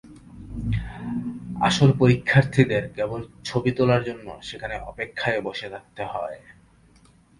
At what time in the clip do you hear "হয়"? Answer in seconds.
6.05-6.37